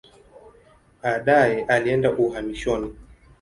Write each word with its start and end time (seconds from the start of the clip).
Baadaye 1.03 1.65
alienda 1.69 2.11
uhamishoni. 2.15 2.95